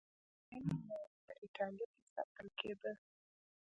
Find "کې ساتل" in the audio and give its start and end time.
1.93-2.47